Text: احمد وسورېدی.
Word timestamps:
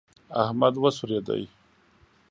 احمد 0.41 0.73
وسورېدی. 0.83 1.41